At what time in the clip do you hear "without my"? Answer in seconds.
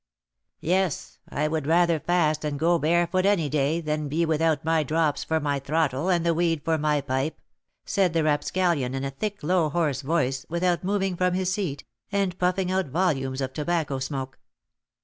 4.25-4.81